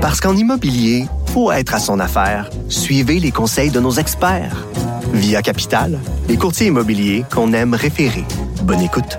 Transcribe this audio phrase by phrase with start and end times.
[0.00, 2.48] Parce qu'en immobilier, faut être à son affaire.
[2.70, 4.66] Suivez les conseils de nos experts.
[5.12, 8.24] Via Capital, les courtiers immobiliers qu'on aime référer.
[8.62, 9.18] Bonne écoute.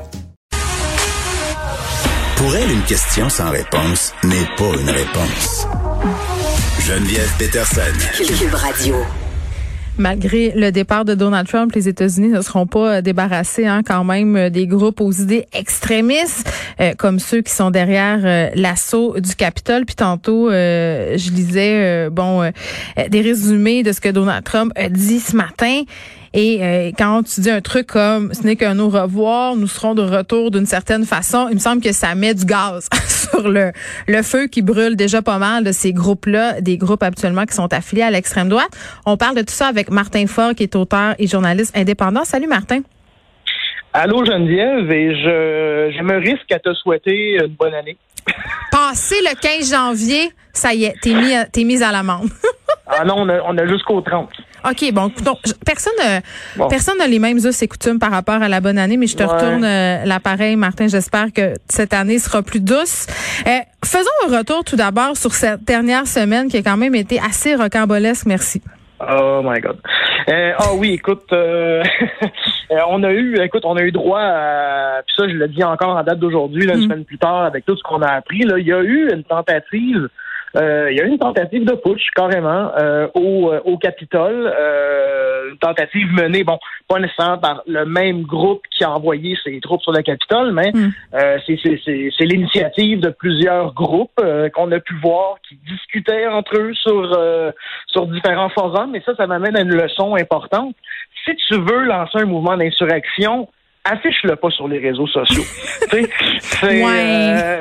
[2.35, 5.67] Pour elle, une question sans réponse n'est pas une réponse.
[6.79, 7.81] Geneviève Peterson.
[8.17, 8.95] Cube Radio.
[9.97, 14.03] Malgré le départ de Donald Trump, les États-Unis ne seront pas euh, débarrassés hein, quand
[14.03, 16.49] même euh, des groupes aux idées extrémistes,
[16.79, 19.85] euh, comme ceux qui sont derrière l'assaut du Capitole.
[19.85, 22.51] Puis tantôt, je lisais bon
[23.09, 25.83] des résumés de ce que Donald Trump a dit ce matin.
[26.33, 29.95] Et euh, quand tu dis un truc comme ce n'est qu'un au revoir, nous serons
[29.95, 33.71] de retour d'une certaine façon, il me semble que ça met du gaz sur le,
[34.07, 37.73] le feu qui brûle déjà pas mal de ces groupes-là, des groupes actuellement qui sont
[37.73, 38.69] affiliés à l'extrême droite.
[39.05, 42.23] On parle de tout ça avec Martin Faure, qui est auteur et journaliste indépendant.
[42.23, 42.79] Salut Martin.
[43.91, 47.97] Allô Geneviève, et je, je me risque à te souhaiter une bonne année.
[48.71, 52.29] Passé le 15 janvier, ça y est, t'es mis, t'es mise à l'amende.
[52.87, 54.29] ah non, on a, on a jusqu'au 30.
[54.63, 55.93] OK, bon, donc, personne
[56.69, 59.17] personne n'a les mêmes us et coutumes par rapport à la bonne année, mais je
[59.17, 60.87] te retourne euh, l'appareil, Martin.
[60.87, 63.07] J'espère que cette année sera plus douce.
[63.47, 67.19] Euh, faisons un retour tout d'abord sur cette dernière semaine qui a quand même été
[67.19, 68.25] assez rocambolesque.
[68.25, 68.61] Merci.
[69.09, 69.77] Oh my God.
[70.29, 71.83] Euh, ah oui, écoute, euh,
[72.87, 75.97] on a eu, écoute, on a eu droit à, puis ça, je le dis encore
[75.97, 76.83] en date d'aujourd'hui, une mm.
[76.83, 78.41] semaine plus tard, avec tout ce qu'on a appris.
[78.41, 80.09] Là, il y a eu une tentative euh,
[80.55, 84.53] il y a eu une tentative de putsch carrément euh, au, euh, au Capitole,
[85.49, 89.81] une tentative menée, bon, pas nécessairement par le même groupe qui a envoyé ses troupes
[89.81, 90.91] sur le Capitole, mais mm.
[91.45, 94.21] c'est l'initiative de plusieurs groupes
[94.53, 97.53] qu'on a pu voir qui discutaient entre eux sur
[97.87, 98.95] sur différents forums.
[98.95, 100.75] Et ça, ça m'amène à une leçon importante.
[101.25, 103.47] Si tu veux lancer un mouvement d'insurrection,
[103.83, 105.43] affiche-le pas sur les réseaux sociaux.
[106.63, 107.59] ouais.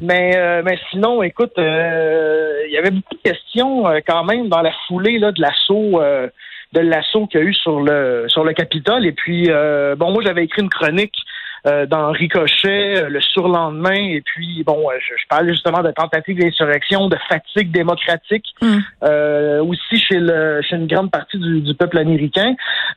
[0.00, 4.48] Mais, euh, mais sinon, écoute, euh, il y avait beaucoup de questions euh, quand même
[4.48, 6.00] dans la foulée là, de l'assaut
[6.74, 9.06] de l'assaut qu'il y a eu sur le sur le Capitole.
[9.06, 9.48] Et puis,
[9.96, 11.14] bon, moi, j'avais écrit une chronique
[11.68, 13.94] euh, dans Ricochet euh, le surlendemain.
[13.94, 18.78] Et puis, bon, euh, je, je parlais justement de tentative d'insurrection, de fatigue démocratique, mm.
[19.60, 22.54] aussi chez, le, chez une grande partie du, peuple américain.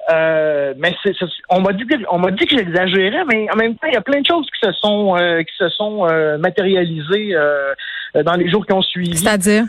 [0.09, 1.13] mais c'est,
[1.49, 3.97] on m'a dit que, on m'a dit que j'exagérais, mais en même temps, il y
[3.97, 6.07] a plein de choses qui se sont qui se sont
[6.39, 7.35] matérialisées
[8.25, 9.17] dans les jours qui ont suivi.
[9.17, 9.65] C'est-à-dire,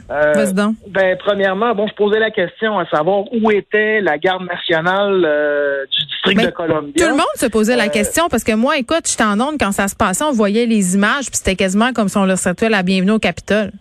[0.89, 6.05] Ben, premièrement, bon, je posais la question à savoir où était la garde nationale du
[6.07, 7.05] district de Columbia.
[7.05, 9.73] Tout le monde se posait la question parce que moi, écoute, j'étais en onde quand
[9.73, 12.69] ça se passait, on voyait les images, puis c'était quasiment comme si on leur souhaitait
[12.69, 13.73] la bienvenue au Capitole.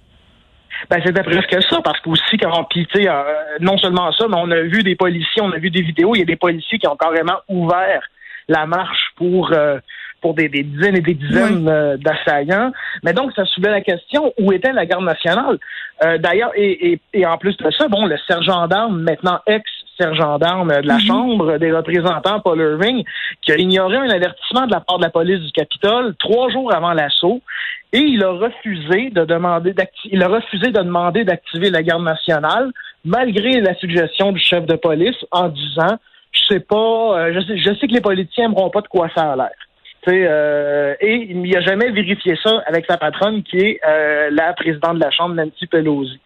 [0.89, 3.23] Ben, c'était presque ça, parce qu'aussi, quand, puis, euh,
[3.59, 6.19] non seulement ça, mais on a vu des policiers, on a vu des vidéos, il
[6.19, 8.01] y a des policiers qui ont carrément ouvert
[8.47, 9.79] la marche pour, euh,
[10.21, 12.71] pour des, dizaines et des dizaines euh, d'assaillants.
[13.03, 15.59] Mais donc, ça soulevait la question, où était la garde nationale?
[16.17, 19.63] D'ailleurs, et, et, en plus de ça, bon, le sergent d'armes, maintenant ex
[19.99, 21.01] gendarme de la mhm.
[21.01, 23.03] Chambre des représentants, Paul Irving,
[23.41, 26.73] qui a ignoré un avertissement de la part de la police du Capitole trois jours
[26.73, 27.41] avant l'assaut.
[27.93, 29.75] Et il a refusé de demander
[30.05, 32.71] il a refusé de demander d'activer la garde nationale,
[33.03, 35.97] malgré la suggestion du chef de police, en disant
[36.31, 39.09] je sais pas, euh, je sais, je sais que les politiciens n'aimeront pas de quoi
[39.13, 39.51] ça a l'air.
[40.07, 44.53] Euh, et il n'y a jamais vérifié ça avec sa patronne qui est euh, la
[44.53, 46.19] présidente de la Chambre, Nancy Pelosi.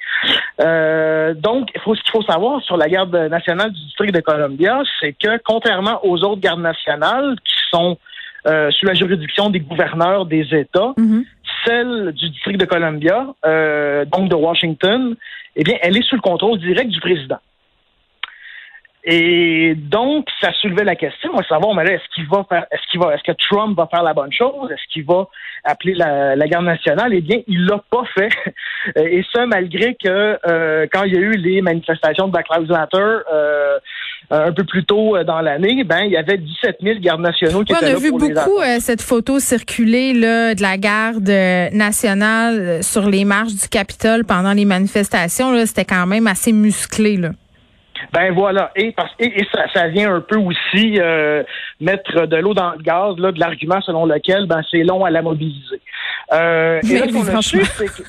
[0.61, 4.21] Euh, donc, il faut, ce qu'il faut savoir sur la garde nationale du district de
[4.21, 7.97] Columbia, c'est que contrairement aux autres gardes nationales qui sont
[8.45, 11.25] sous la juridiction des gouverneurs des États, mm-hmm.
[11.65, 13.25] celle du district de Columbia,
[14.05, 15.15] donc de Washington,
[15.55, 17.39] eh bien, elle est sous le contrôle direct du président.
[19.07, 22.99] Et donc, ça soulevait la question à savoir, mais est-ce qu'il va faire, est-ce qu'il
[22.99, 24.71] va, est-ce que Trump va faire la bonne chose?
[24.71, 25.27] Est-ce qu'il va
[25.63, 27.13] appeler la, garde nationale?
[27.13, 28.29] Eh bien, il l'a pas fait.
[28.95, 32.71] Et ça, malgré que euh, quand il y a eu les manifestations de Black Lives
[32.71, 33.77] Matter, euh,
[34.31, 37.63] un peu plus tôt euh, dans l'année, ben il y avait 17 000 gardes nationaux
[37.63, 37.91] qui étaient là.
[37.91, 41.29] On a vu beaucoup cette photo circuler là, de la garde
[41.73, 45.51] nationale sur les marches du Capitole pendant les manifestations.
[45.51, 47.17] Là, c'était quand même assez musclé.
[47.17, 47.29] Là.
[48.13, 51.43] Ben voilà, et parce et, ça, ça, vient un peu aussi euh,
[51.79, 55.09] mettre de l'eau dans le gaz là, de l'argument selon lequel ben c'est long à
[55.09, 55.81] la mobiliser.
[56.33, 58.03] Euh, et là, ce qu'on a su, c'est que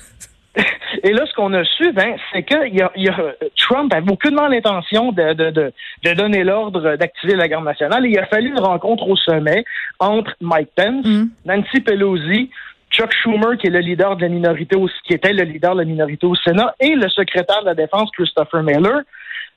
[1.03, 3.17] et là, ce qu'on a su, ben, c'est que y a, y a,
[3.57, 5.73] Trump avait aucunement l'intention de, de, de,
[6.05, 8.07] de, donner l'ordre d'activer la garde nationale.
[8.07, 9.65] il a fallu une rencontre au sommet
[9.99, 11.29] entre Mike Pence, mm.
[11.45, 12.51] Nancy Pelosi,
[12.91, 15.81] Chuck Schumer, qui est le leader de la minorité, au, qui était le leader de
[15.81, 19.01] la minorité au Sénat, et le secrétaire de la Défense, Christopher Miller.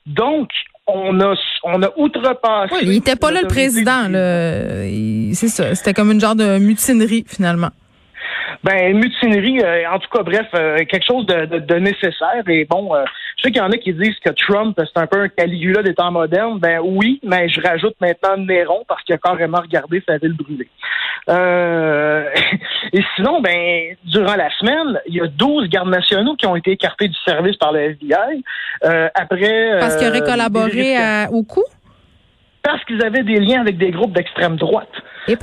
[0.06, 0.48] Donc,
[0.86, 2.74] on a, on a outrepassé.
[2.74, 4.06] Oui, il n'était pas là le président.
[5.34, 5.74] C'est ça.
[5.74, 7.70] C'était comme une genre de mutinerie, finalement.
[8.62, 12.42] Ben, mutinerie, euh, en tout cas, bref, euh, quelque chose de, nécessaire.
[12.46, 13.04] Et bon, euh,
[13.38, 15.82] je sais qu'il y en a qui disent que Trump, c'est un peu un Caligula
[15.82, 16.58] des temps modernes.
[16.58, 20.68] Ben oui, mais je rajoute maintenant Néron parce qu'il a carrément regardé sa ville brûlée.
[22.92, 26.72] Et sinon, ben, durant la semaine, il y a 12 gardes nationaux qui ont été
[26.72, 28.42] écartés du service par le FBI.
[29.14, 30.96] après, parce qu'ils auraient collaboré
[31.30, 31.64] au coup?
[32.62, 34.92] Parce qu'ils avaient des liens avec des groupes d'extrême droite.
[35.28, 35.36] Et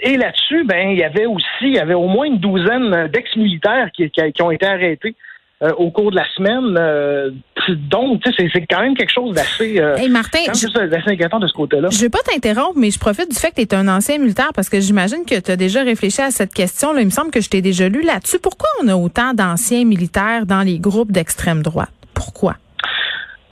[0.00, 3.90] et là-dessus, ben, il y avait aussi, il y avait au moins une douzaine d'ex-militaires
[3.92, 5.16] qui, qui, ont été arrêtés.
[5.60, 6.76] Euh, au cours de la semaine.
[6.78, 7.32] Euh,
[7.72, 10.40] donc, c'est quand même quelque chose d'assez euh, hey Martin,
[11.06, 11.88] inquiétant de ce côté-là.
[11.90, 14.50] Je vais pas t'interrompre, mais je profite du fait que tu es un ancien militaire
[14.54, 16.92] parce que j'imagine que tu as déjà réfléchi à cette question.
[16.92, 17.00] Là.
[17.00, 18.38] Il me semble que je t'ai déjà lu là-dessus.
[18.38, 21.90] Pourquoi on a autant d'anciens militaires dans les groupes d'extrême droite?
[22.14, 22.56] Pourquoi?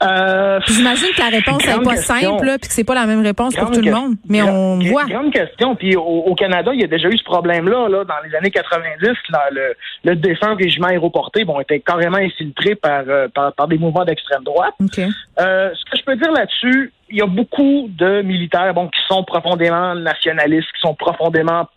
[0.02, 3.54] Euh, J'imagine que la réponse n'est pas simple, puis que c'est pas la même réponse
[3.56, 4.14] pour tout le monde.
[4.28, 5.04] Mais on voit.
[5.06, 5.74] Grande question.
[5.74, 7.88] Puis au, Canada, il y a déjà eu ce problème-là.
[7.88, 9.08] Là, dans les années 90,
[9.52, 14.04] le, le défunt régiment aéroporté bon, était carrément infiltré par, euh, par, par, des mouvements
[14.04, 14.74] d'extrême droite.
[14.80, 19.00] Euh, ce que je peux dire là-dessus, il y a beaucoup de militaires bon, qui
[19.08, 21.68] sont profondément nationalistes, qui sont profondément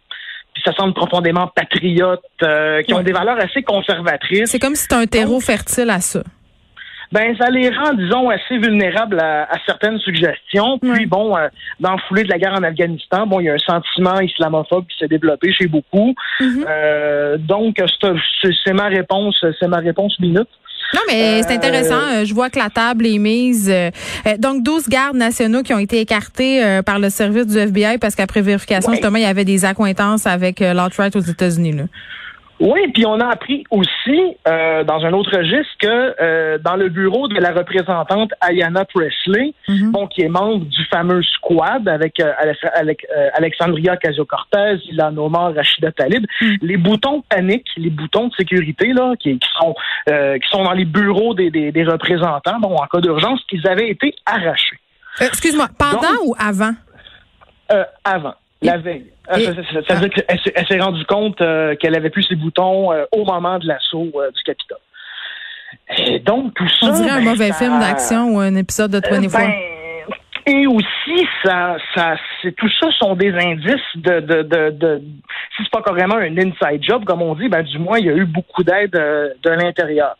[0.65, 4.49] ça semble profondément patriotes, euh, qui ont des valeurs assez conservatrices.
[4.49, 6.21] C'est comme si c'était un terreau fertile à ça
[7.11, 10.77] ben ça les rend, disons, assez vulnérables à, certaines suggestions.
[10.79, 11.47] Puis bon, euh,
[11.79, 14.85] dans le foulée de la guerre en Afghanistan, bon, il y a un sentiment islamophobe
[14.87, 16.13] qui s'est développé chez beaucoup.
[16.39, 16.65] Mm-hmm.
[16.67, 17.77] euh, donc
[18.63, 20.47] c'est ma réponse, c'est ma réponse minute.
[20.93, 22.01] Non, mais c'est intéressant.
[22.13, 23.69] Euh, je vois que la table est mise.
[23.69, 23.91] Euh,
[24.39, 28.41] donc, 12 gardes nationaux qui ont été écartés par le service du FBI parce qu'après
[28.41, 31.75] vérification, justement, il y avait des accointances avec l'alt-right aux États-Unis.
[32.59, 36.89] Oui, puis on a appris aussi euh, dans un autre registre que euh, dans le
[36.89, 39.91] bureau de la représentante Ayanna Presley, mhm.
[39.91, 42.33] bon, qui est membre du fameux squad avec, euh,
[42.75, 46.57] avec Alexandria Casio-Cortez, Ilan Omar, Rachida Talib, mhm.
[46.61, 49.73] les boutons panique, les boutons de sécurité là, qui, sont
[50.05, 54.13] qui sont dans les bureaux des, des, représentants, bon, en cas d'urgence, qu'ils avaient été
[54.25, 54.79] arrachés.
[55.21, 56.73] Excuse-moi, pendant ou avant?
[58.03, 58.33] avant.
[58.61, 59.05] La veille.
[59.27, 63.05] Ah, ça, veut dire qu'elle s'est rendue compte euh, qu'elle avait plus ses boutons euh,
[63.11, 64.79] au moment de l'assaut euh, du Capitole.
[65.97, 66.87] Et donc, tout ça.
[66.87, 69.31] On dirait un ben, mauvais film d'action ou un épisode de 24.
[69.31, 69.53] Ben,
[70.45, 75.01] et aussi, ça, ça, c'est tout ça sont des indices de, de, de, de
[75.55, 78.09] si c'est pas carrément un inside job, comme on dit, ben du moins il y
[78.09, 80.15] a eu beaucoup d'aide de l'intérieur.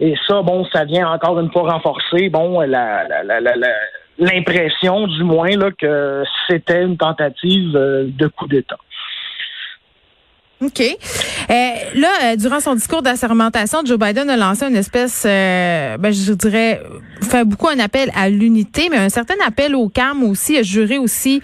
[0.00, 3.68] Et ça, bon, ça vient encore une fois renforcer, bon, la, la, la, la
[4.18, 8.78] l'impression, du moins, là, que c'était une tentative euh, de coup d'État.
[10.60, 10.80] OK.
[10.80, 11.54] Euh,
[11.94, 16.82] là, euh, durant son discours d'assermentation, Joe Biden a lancé une espèce, ben, je dirais,
[17.22, 20.98] fait beaucoup un appel à l'unité, mais un certain appel au calme aussi, a juré
[20.98, 21.40] aussi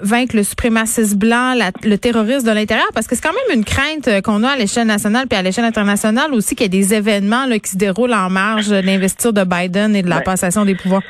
[0.00, 4.10] vaincre le suprémacisme blanc, le terrorisme de l'intérieur, parce que c'est quand même une crainte
[4.24, 7.46] qu'on a à l'échelle nationale puis à l'échelle internationale aussi qu'il y ait des événements
[7.46, 10.74] là, qui se déroulent en marge de l'investiture de Biden et de la passation des
[10.74, 11.02] pouvoirs.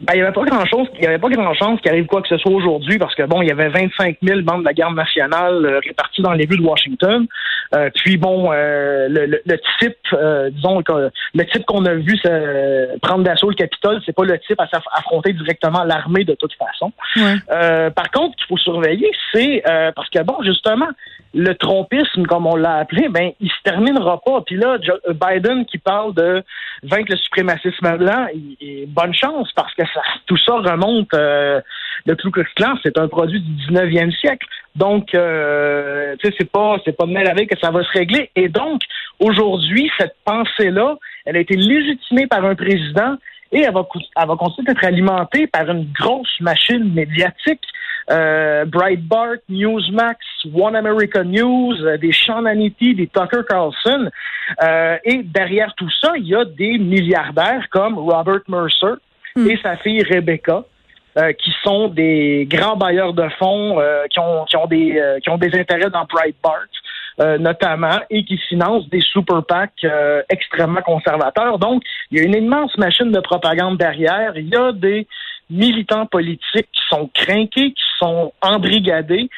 [0.00, 2.06] Ben, il n'y avait pas grand chose, il y avait pas grand chance qu'il arrive
[2.06, 4.64] quoi que ce soit aujourd'hui parce que bon, il y avait 25 000 membres de
[4.64, 7.26] la garde nationale euh, répartis dans les rues de Washington.
[7.74, 9.96] Euh, puis bon, euh, le, le, type,
[10.52, 10.82] disons,
[11.34, 12.18] le type qu'on a vu
[13.00, 16.92] prendre d'assaut le Capitole, c'est pas le type à affronter directement l'armée de toute façon.
[17.46, 19.62] par contre, qu'il faut surveiller, c'est
[19.94, 20.88] parce que bon, justement,
[21.34, 24.42] le trompisme, comme on l'a appelé, ben, il se terminera pas.
[24.42, 24.76] Puis là,
[25.08, 26.42] Biden qui parle de
[26.82, 29.82] vaincre le suprémacisme blanc, il, bonne chance parce que
[30.26, 31.12] tout ça remonte.
[31.14, 31.60] Euh,
[32.06, 34.46] le Ku Klux Klan, c'est un produit du 19e siècle.
[34.74, 38.30] Donc, euh, tu sais, c'est pas, c'est pas mal avec que ça va se régler.
[38.34, 38.80] Et donc,
[39.20, 43.16] aujourd'hui, cette pensée-là, elle a été légitimée par un président
[43.52, 47.60] et elle va, elle continuer d'être alimentée par une grosse machine médiatique
[48.10, 50.18] euh, Breitbart, Newsmax,
[50.52, 54.10] One American News, des Sean Hannity, des Tucker Carlson.
[55.04, 58.96] Et derrière tout ça, il y a des milliardaires comme Robert Mercer
[59.36, 59.50] hmm.
[59.50, 60.64] et sa fille Rebecca.
[61.18, 63.78] Euh, qui sont des grands bailleurs de fonds
[64.10, 66.64] qui, ont, qui, ont des, qui ont des intérêts dans Breitbart,
[67.38, 69.72] notamment, et qui financent des super PAC
[70.30, 71.58] extrêmement conservateurs.
[71.58, 74.32] Donc, il y a une immense machine de propagande derrière.
[74.36, 75.06] Il y a des
[75.52, 79.28] militants politiques qui sont crainqués, qui sont embrigadés.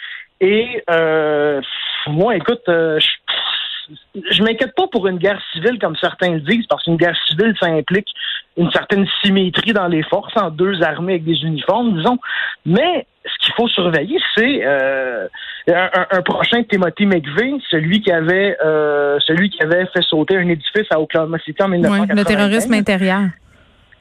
[0.40, 1.60] Et euh,
[2.06, 6.66] moi, écoute, euh, je, je m'inquiète pas pour une guerre civile comme certains le disent,
[6.66, 8.08] parce qu'une guerre civile, ça implique
[8.56, 12.18] une certaine symétrie dans les forces, en deux armées avec des uniformes, disons.
[12.64, 15.26] Mais ce qu'il faut surveiller, c'est euh,
[15.68, 20.86] un, prochain Timothy McVeigh, celui qui avait euh, celui qui avait fait sauter un édifice
[20.90, 22.16] à Oklahoma City en 1995.
[22.16, 23.22] le terrorisme intérieur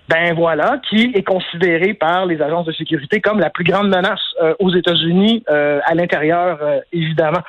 [0.09, 4.19] ben voilà, qui est considéré par les agences de sécurité comme la plus grande menace
[4.41, 7.39] euh, aux États-Unis, euh, à l'intérieur, euh, évidemment.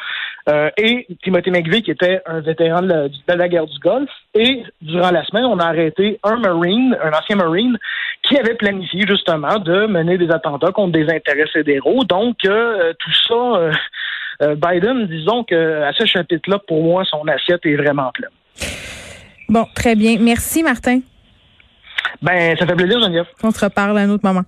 [0.48, 4.10] euh, et Timothy McVeigh, qui était un vétéran de la, guerre du Golfe.
[4.34, 7.76] Et durant la semaine, on a arrêté un Marine, un ancien Marine,
[8.22, 12.04] qui avait planifié justement de mener des attentats contre des intérêts fédéraux.
[12.04, 13.34] Donc, euh, tout ça,
[14.42, 18.30] euh, Biden, disons que à ce chapitre-là, pour moi, son assiette est vraiment pleine.
[19.48, 20.16] Bon, très bien.
[20.20, 21.00] Merci, Martin.
[22.22, 23.26] Ben, ça fait plaisir, Geneviève.
[23.42, 24.44] On se reparle à un autre moment.